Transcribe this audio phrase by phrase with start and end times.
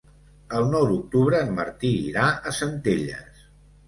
[0.59, 3.45] El nou d'octubre en Martí irà a Centelles.